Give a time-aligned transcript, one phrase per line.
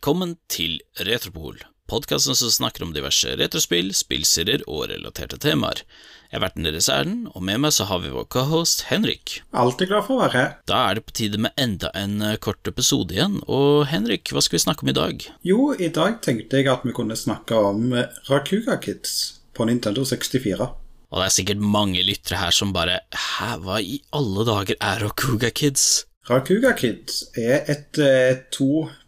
[0.00, 1.58] Velkommen til Retropol,
[1.92, 5.82] podkasten som snakker om diverse retrospill, spillserier og relaterte temaer.
[6.30, 9.42] Jeg har vært deres Erlend, og med meg så har vi vår cohost Henrik.
[9.52, 10.54] Alltid glad for å være her.
[10.72, 14.40] Da er det på tide med enda en eh, kort episode igjen, og Henrik, hva
[14.40, 15.28] skal vi snakke om i dag?
[15.44, 17.92] Jo, i dag tenkte jeg at vi kunne snakke om
[18.30, 19.18] Rakuga Kids
[19.52, 20.72] på Nintendo 64.
[21.12, 25.04] Og det er sikkert mange lyttere her som bare Hæ, hva i alle dager er
[25.04, 26.06] Rakuga Kids?
[26.32, 28.40] Rakuga Kids er et eh,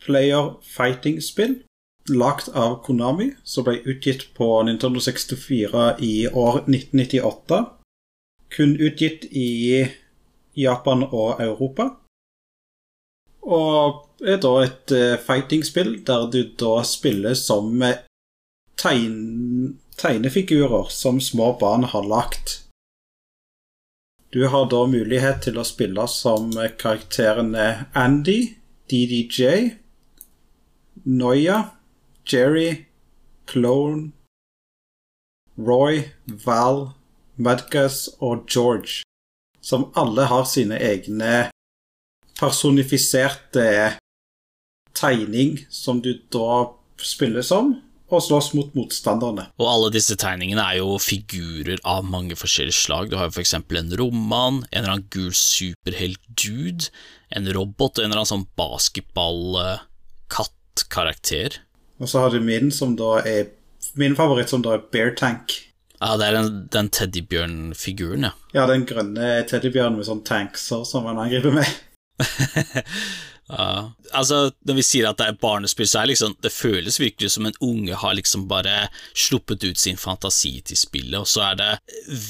[0.00, 1.62] to-player fighting-spill
[2.08, 7.64] lagt av Konami, som ble utgitt på Nintendo 64 i år 1998.
[8.48, 9.86] Kun utgitt i
[10.54, 11.90] Japan og Europa.
[13.42, 18.02] Og er da et eh, fighting-spill der du da spiller som eh,
[18.76, 22.64] tegn tegnefigurer som små barn har lagt.
[24.32, 28.54] Du har da mulighet til å spille som karakterene Andy,
[28.88, 29.76] DDJ,
[31.04, 31.70] Noya,
[32.26, 32.86] Jerry,
[33.46, 34.12] Clone,
[35.58, 36.92] Roy, Val,
[37.36, 39.02] Madgas og George,
[39.60, 41.50] som alle har sine egne
[42.40, 43.96] personifiserte
[44.96, 46.66] tegning som du da
[47.00, 47.76] spiller som
[48.10, 49.44] og slåss mot motstanderne.
[49.60, 53.10] Og alle disse tegningene er jo figurer av mange forskjellige slag.
[53.10, 56.90] Du har jo eksempel en rommann, en eller annen gul superhelt-dude,
[57.30, 58.48] en robot en eller annen sånn
[60.70, 61.60] basketball-katt-karakter.
[62.00, 63.46] Og så har du min, som da er
[63.94, 65.50] Min favoritt, som da er Bear Tank.
[66.00, 68.30] Ja, det er den, den teddybjørnfiguren, ja.
[68.54, 71.66] Ja, den grønne teddybjørnen med sånne tankser som han angriper med.
[73.50, 77.32] Ja, altså Når vi sier at det er barnespill, så er liksom Det føles virkelig
[77.34, 81.58] som en unge har liksom bare sluppet ut sin fantasi til spillet, og så er
[81.58, 81.70] det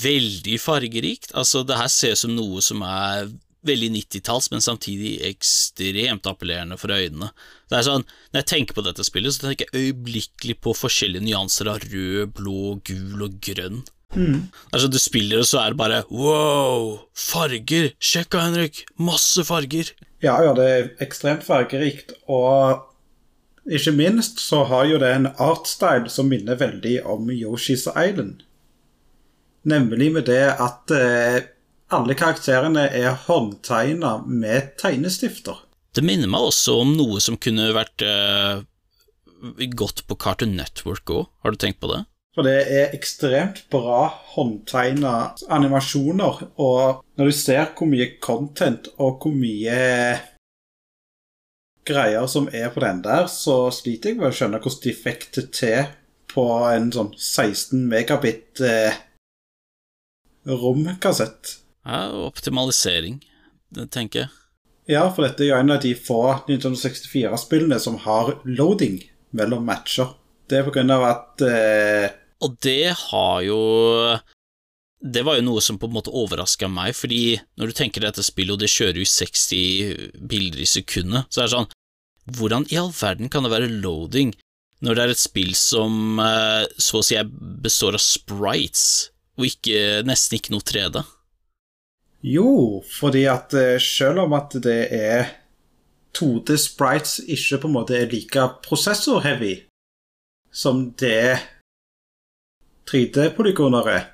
[0.00, 1.34] veldig fargerikt.
[1.34, 3.28] Altså Det her ser ut som noe som er
[3.66, 7.30] veldig 90-talls, men samtidig ekstremt appellerende for øynene.
[7.70, 11.26] Det er sånn, Når jeg tenker på dette spillet, så tenker jeg øyeblikkelig på forskjellige
[11.26, 13.82] nyanser av rød, blå, gul og grønn.
[14.16, 14.50] Mm.
[14.72, 17.92] Altså Du spiller, og så er det bare wow, farger!
[18.02, 18.84] Sjekk da, Henrik!
[18.98, 19.92] Masse farger!
[20.20, 22.86] Ja, ja, det er ekstremt fargerikt, og
[23.70, 28.42] ikke minst så har jo det en artstyle som minner veldig om Yoshi's Island.
[29.68, 31.42] Nemlig med det at eh,
[31.94, 35.58] alle karakterene er håndtegna med tegnestifter.
[35.94, 38.62] Det minner meg også om noe som kunne vært eh,
[39.74, 42.04] godt på Cartoon Network òg, har du tenkt på det?
[42.36, 44.04] For det er ekstremt bra
[44.36, 45.14] håndtegna
[45.50, 49.80] animasjoner, og når du ser hvor mye content og hvor mye
[51.90, 55.26] greier som er på den der, så sliter jeg med å skjønne hvordan de fikk
[55.34, 55.90] det til
[56.30, 59.00] på en sånn 16 megabit eh,
[60.46, 61.56] romkassett.
[61.86, 63.20] Ja, optimalisering,
[63.90, 64.34] tenker jeg.
[64.90, 68.98] Ja, for dette er jo en av de få Nintendo 64-spillene som har loading
[69.36, 70.16] mellom matcher.
[70.50, 72.10] Det er på grunn av at eh,
[72.42, 73.58] Og det har jo
[74.98, 78.24] Det var jo noe som på en måte overraska meg, fordi når du tenker dette
[78.26, 81.70] spillet, og det kjører jo 60 bilder i sekundet, så er det sånn
[82.36, 84.34] Hvordan i all verden kan det være loading
[84.84, 87.16] når det er et spill som eh, så å si
[87.62, 91.02] består av sprites, og ikke, nesten ikke noe 3D?
[92.22, 95.30] Jo, fordi at eh, selv om at det er
[96.16, 99.54] 2D sprites ikke på en måte er like prosessor-heavy
[100.52, 101.38] som det
[102.90, 104.08] 3D-polygoner er,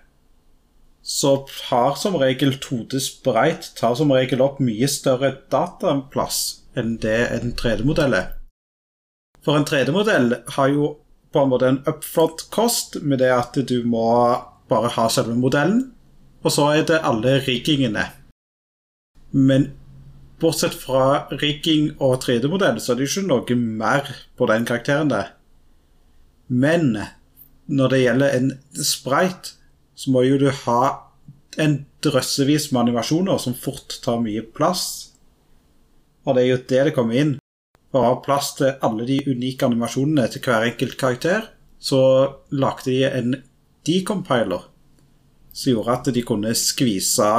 [1.03, 6.41] så har som regel 2D sprite tar som regel opp mye større dataplass
[6.77, 8.33] enn det en 3D-modell er.
[9.43, 10.93] For en 3D-modell har jo
[11.33, 14.07] på en måte en upfront kost med det at du må
[14.69, 15.96] bare ha selve modellen,
[16.47, 18.05] og så er det alle riggingene.
[19.35, 19.71] Men
[20.41, 25.33] bortsett fra rigging og 3D-modell, så er det ikke noe mer på den karakteren der.
[26.47, 26.93] Men
[27.67, 29.57] når det gjelder en sprite,
[29.97, 30.83] så må jo du ha
[31.59, 34.85] en drøssevis med animasjoner som fort tar mye plass.
[36.29, 37.35] Og det er jo det det kommer inn.
[37.91, 41.51] For å ha plass til alle de unike animasjonene til hver enkelt karakter,
[41.81, 42.03] så
[42.55, 43.37] lagde de en
[43.89, 44.69] decompiler
[45.57, 47.31] som gjorde at de kunne skvise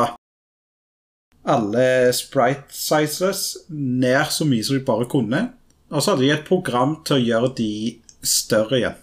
[1.47, 5.45] alle sprite sizes ned så mye som de bare kunne.
[5.93, 7.71] Og så hadde de et program til å gjøre de
[8.25, 8.97] større igjen.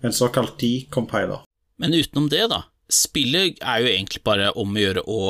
[0.00, 1.42] En såkalt decompiler.
[1.78, 2.64] Men utenom det, da.
[2.88, 5.22] Spillet er jo egentlig bare om å gjøre å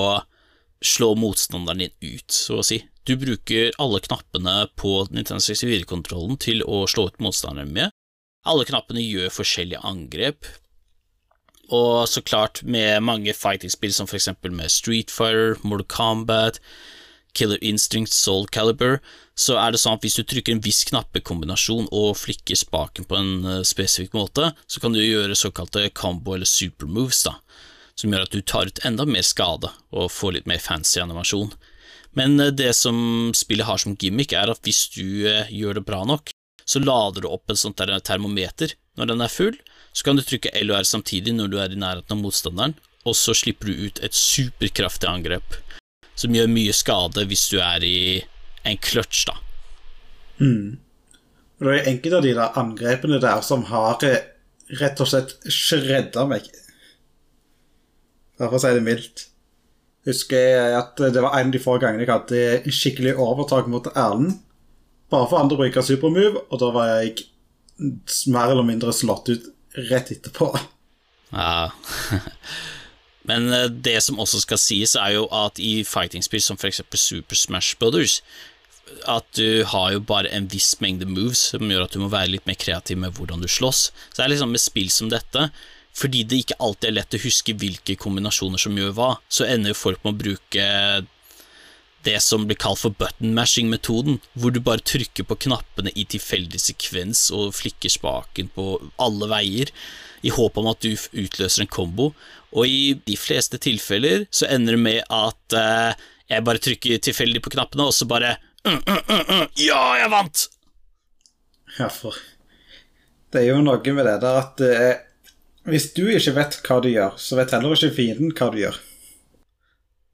[0.85, 2.85] slå motstanderen din ut, så å si.
[3.09, 7.91] Du bruker alle knappene på Nintendo 64-kontrollen til å slå ut motstanderen med.
[8.47, 10.47] Alle knappene gjør forskjellige angrep,
[11.69, 16.61] og så klart med mange fighting-spill som eksempel med Street Fighter, Mortal Kombat,
[17.37, 18.99] Killer Instinct, Soul Caliber,
[19.39, 23.19] så er det sånn at hvis du trykker en viss knappekombinasjon og flikker spaken på
[23.19, 27.37] en uh, spesifikk måte, så kan du gjøre såkalte combo- eller supermoves, da,
[27.99, 31.53] som gjør at du tar ut enda mer skade og får litt mer fancy animasjon.
[32.19, 35.87] Men uh, det som spillet har som gimmick, er at hvis du uh, gjør det
[35.87, 36.33] bra nok,
[36.69, 39.55] så lader du opp en sånt termometer når den er full,
[39.99, 42.77] så kan du trykke L og R samtidig når du er i nærheten av motstanderen,
[43.03, 45.57] og så slipper du ut et superkraftig angrep
[46.19, 47.99] som gjør mye skade hvis du er i
[48.67, 49.35] en clutch, da.
[50.39, 50.79] Mm.
[51.59, 54.23] Det er enkelte av de der angrepene der som har eh,
[54.79, 56.47] rett og slett shredda meg.
[58.39, 59.25] For å si det mildt.
[60.07, 63.91] Husker jeg at det var en av de få gangene jeg hadde skikkelig overtak mot
[63.97, 64.39] Erlend.
[65.11, 67.27] Bare for andre å bruke supermove, og da var jeg
[68.31, 69.55] mer eller mindre slått ut
[69.91, 70.51] rett etterpå.
[71.33, 71.71] Ja.
[73.29, 76.83] Men eh, det som også skal sies, er jo at i fighting-spill som f.eks.
[76.97, 78.21] Super Smash Brothers,
[79.05, 82.33] at du har jo bare en viss mengde moves som gjør at du må være
[82.33, 83.83] litt mer kreativ med hvordan du slåss.
[83.91, 85.51] Så det er liksom med spill som dette,
[85.99, 89.75] fordi det ikke alltid er lett å huske hvilke kombinasjoner som gjør hva, så ender
[89.75, 90.67] jo folk med å bruke
[92.09, 96.61] det som blir kalt for button mashing-metoden, hvor du bare trykker på knappene i tilfeldig
[96.63, 98.69] sekvens og flikker spaken på
[99.03, 99.73] alle veier,
[100.27, 102.11] i håp om at du utløser en kombo,
[102.51, 105.93] og i de fleste tilfeller så ender det med at uh,
[106.29, 108.35] jeg bare trykker tilfeldig på knappene, og så bare
[108.67, 110.49] uh, uh, Ja, jeg vant!
[111.79, 112.17] Ja, for
[113.31, 115.01] Det er jo noe med det der at eh,
[115.69, 118.79] hvis du ikke vet hva du gjør, så vet heller ikke fienden hva du gjør.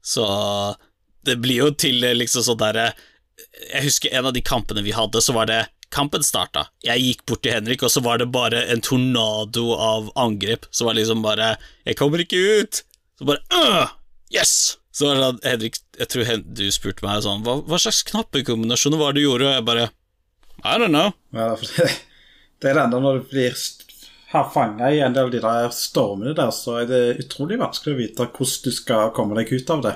[0.05, 0.25] Så
[1.25, 2.91] det blir jo til liksom sånn derre
[3.71, 5.63] Jeg husker en av de kampene vi hadde, så var det
[5.93, 10.09] Kampen starta, jeg gikk bort til Henrik, og så var det bare en tornado av
[10.19, 10.65] angrep.
[10.73, 11.53] Så var det liksom bare
[11.85, 12.81] Jeg kommer ikke ut!
[13.19, 13.93] Så bare øh,
[14.33, 14.77] Yes!
[14.91, 18.99] Så var det da Henrik Jeg tror du spurte meg sånn Hva, hva slags knappekombinasjoner
[18.99, 19.47] var det du gjorde?
[19.47, 19.87] Og jeg bare
[20.65, 21.11] I don't know.
[21.35, 21.89] Ja, det,
[22.63, 23.57] det er det enda når du blir
[24.51, 27.99] fanga i en del av de der stormene der, så er det utrolig vanskelig å
[27.99, 29.93] vite hvordan du skal komme deg ut av det.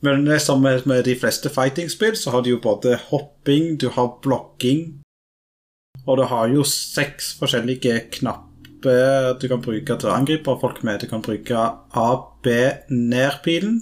[0.00, 4.18] Men det som med, de fleste fighting-spill, så har du jo både hopping, du har
[4.22, 5.00] blokking,
[6.06, 8.44] og du har jo seks forskjellige knapper
[9.42, 11.02] du kan bruke til å angripe folk med.
[11.02, 12.08] Du kan bruke A,
[12.44, 12.52] B,
[12.94, 13.80] ned-pilen.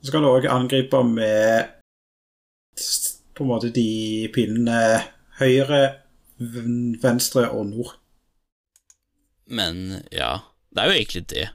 [0.00, 1.76] Så kan du òg angripe med
[3.36, 4.80] på en måte de pilene
[5.36, 5.82] høyre,
[7.04, 7.92] venstre og nord.
[9.50, 10.38] Men ja,
[10.72, 11.46] det er jo egentlig det.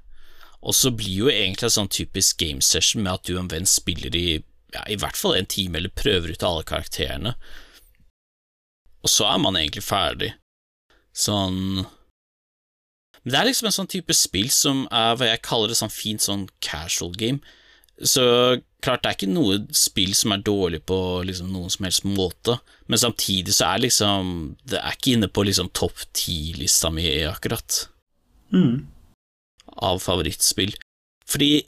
[0.65, 3.51] Og så blir jo egentlig en sånn typisk game session med at du og en
[3.53, 4.27] venn spiller i
[4.73, 7.35] ja, i hvert fall en time, eller prøver ut alle karakterene.
[9.06, 10.33] Og så er man egentlig ferdig.
[11.15, 11.85] Sånn
[13.23, 15.94] Men det er liksom en sånn type spill som er hva jeg kaller det sånn
[15.94, 17.39] fint sånn casual game.
[17.95, 18.25] Så
[18.83, 22.57] klart, det er ikke noe spill som er dårlig på liksom noen som helst måte,
[22.91, 24.33] men samtidig så er liksom
[24.67, 27.85] Det er ikke inne på liksom topp ti-lista mi, akkurat.
[28.53, 28.83] Mm.
[29.86, 30.74] Av favorittspill.
[31.30, 31.64] Fordi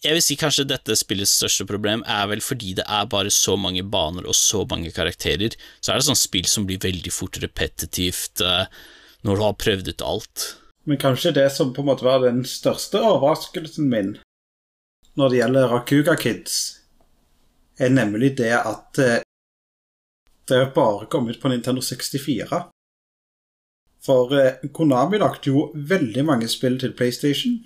[0.00, 3.56] jeg vil si kanskje dette spillets største problem er vel fordi det er bare så
[3.60, 7.36] mange baner og så mange karakterer, så er det sånn spill som blir veldig fort
[7.42, 8.64] repetitivt uh,
[9.28, 10.46] når du har prøvd ut alt.
[10.88, 14.14] Men kanskje det som på en måte var den største overraskelsen min
[15.20, 16.56] når det gjelder Rakuga Kids,
[17.76, 19.18] er nemlig det at uh,
[20.48, 22.62] det bare kom ut på Nintendo 64.
[24.00, 27.60] For uh, Konami lagde jo veldig mange spill til PlayStation.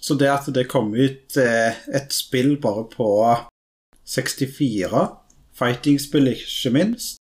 [0.00, 3.08] Så det at det kom ut eh, et spill bare på
[4.08, 5.02] 64,
[5.58, 7.18] fighting-spill ikke minst,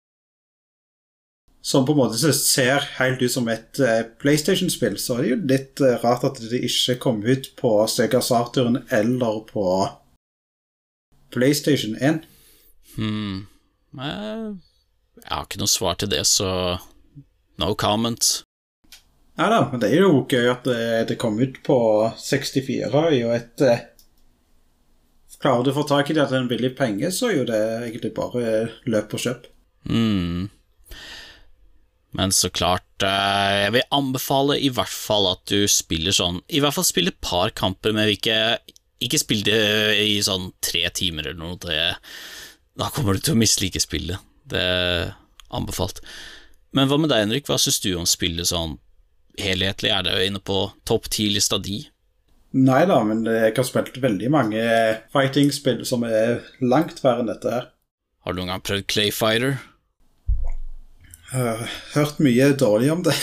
[1.64, 5.40] som på en måte ser helt ut som et eh, PlayStation-spill, så er det jo
[5.54, 9.68] litt eh, rart at det ikke kom ut på Sega Saturn eller på
[11.32, 12.26] PlayStation 1.
[12.98, 13.46] Hmm.
[13.96, 16.50] Jeg har ikke noe svar til det, så
[17.62, 18.44] no comment.
[19.38, 21.78] Ja da, men det er jo gøy at det, det kom ut på
[22.22, 23.04] 64.
[23.18, 23.90] Jo et eh,
[25.44, 27.64] Klarer du å få tak i det til en billig penge, så er jo det
[27.90, 28.52] egentlig bare
[28.88, 29.48] løp og kjøp.
[29.90, 30.46] Mm.
[32.16, 36.62] Men så klart eh, Jeg vil anbefale i hvert fall at du spiller sånn I
[36.64, 38.38] hvert fall spille et par kamper, men ikke,
[39.04, 39.60] ikke spill det
[40.00, 41.60] i sånn tre timer eller noe.
[41.66, 41.82] Det,
[42.80, 44.22] da kommer du til å mislike spillet.
[44.48, 45.12] Det er
[45.54, 46.00] anbefalt.
[46.74, 47.48] Men hva med deg, Henrik?
[47.50, 48.80] Hva syns du om spillet sånn
[49.40, 49.92] helhetlig?
[49.94, 51.84] Er det inne på topp ti-lista di?
[52.54, 54.64] Nei da, men jeg har spilt veldig mange
[55.14, 57.70] fighting-spill som er langt verre enn dette her.
[58.26, 59.58] Har du noen gang prøvd Clayfighter?
[61.34, 61.66] Uh,
[61.96, 63.16] hørt mye dårlig om det.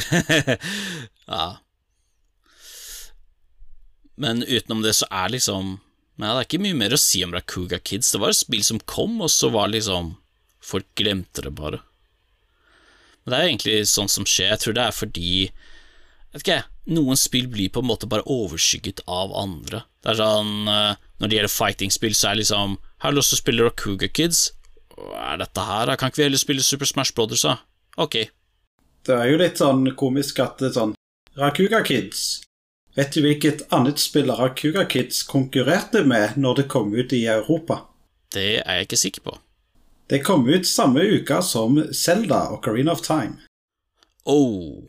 [1.32, 1.46] ja.
[4.20, 5.78] Men utenom det så er liksom
[6.20, 8.10] Nei, det er ikke mye mer å si om Rakuga Kids.
[8.12, 10.18] Det var et spill som kom, og så var liksom
[10.60, 11.80] Folk glemte det bare.
[13.30, 14.48] Men det er egentlig sånn som skjer.
[14.50, 15.32] Jeg tror det er fordi
[16.30, 16.56] Vet ikke,
[16.94, 19.84] noen spill blir på en måte bare overskygget av andre.
[20.02, 23.34] Det er sånn eh, Når det gjelder fighting-spill, så er det liksom Har du lyst
[23.34, 24.42] til å spille Rakuga Kids?
[24.96, 25.94] Hva er dette her?
[25.94, 27.56] Kan ikke vi heller spille Super Smash Brothers, da?
[28.02, 28.18] Ok.
[29.06, 30.96] Det er jo litt sånn komisk at det er sånn
[31.38, 32.42] Rakuga Kids
[32.98, 37.84] Vet du hvilket annet spill Rakuga Kids konkurrerte med når det kom ut i Europa?
[38.34, 39.36] Det er jeg ikke sikker på.
[40.10, 43.36] Det kom ut samme uka som Zelda og Carina of Time.
[44.26, 44.82] Oh.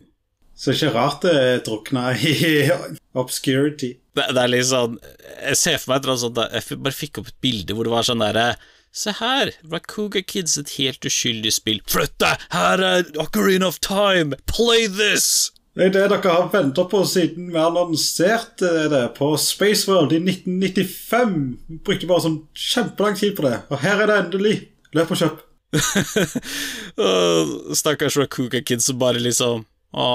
[0.57, 2.69] Så ikke rart det drukna i
[3.21, 3.93] obscurity.
[4.17, 6.97] Det, det, er litt sånn Jeg ser for meg et eller annet sånt Jeg bare
[6.97, 8.47] fikk opp et bilde hvor det var sånn derre
[8.91, 11.77] Se her, Rakuga Kids, et helt uskyldig spill.
[11.87, 12.41] Flytt deg!
[12.51, 14.35] Her er Ocarina of Time!
[14.51, 15.53] Play this!
[15.71, 21.37] Det er det dere har venta på siden vi annonserte det på Spaceworld i 1995.
[21.69, 24.57] Vi brukte bare sånn kjempelang tid på det, og her er det endelig.
[24.98, 25.39] Løp og kjøp.
[27.79, 29.63] Stakkars Rakuka Kids som bare liksom
[29.95, 30.07] Å,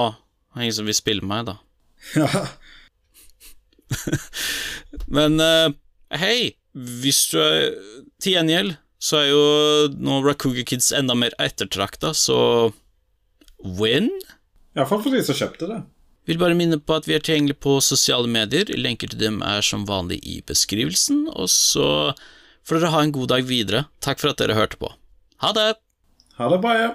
[0.57, 1.57] ingen som vil spille meg, da.
[2.17, 2.45] Ja.
[5.17, 5.69] Men uh,
[6.13, 7.73] hei, hvis du er
[8.21, 9.43] til gjengjeld, så er jo
[10.01, 12.71] nå Rakuga Kids enda mer ettertrakta, så
[13.77, 14.09] win?
[14.77, 15.83] Iallfall for de som kjøpte det.
[16.27, 18.67] Vil bare minne på at vi er tilgjengelig på sosiale medier.
[18.75, 21.23] Lenker til dem er som vanlig i beskrivelsen.
[21.31, 21.87] Og så
[22.67, 23.85] får dere ha en god dag videre.
[24.03, 24.91] Takk for at dere hørte på.
[25.43, 25.69] Ha det!
[26.37, 26.89] Ha det bra, ja.